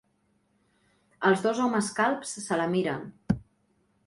Els 1.29 1.43
dos 1.49 1.61
homes 1.67 1.91
calbs 2.01 2.35
se 2.47 2.59
la 2.63 2.67
miren. 2.73 3.07